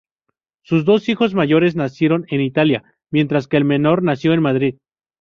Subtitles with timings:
[0.63, 4.77] Sus dos hijos mayores nacieron en Italia, mientras que el menor nació en Madrid.